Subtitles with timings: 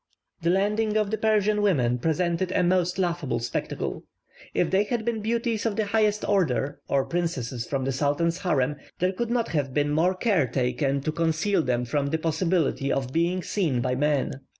[0.41, 4.03] The landing of the Persian women presented a most laughable spectacle:
[4.51, 8.77] if they had been beauties of the highest order, or princesses from the sultan's harem,
[8.97, 13.13] there could not have been more care taken to conceal them from the possibility of
[13.13, 14.41] being seen by men.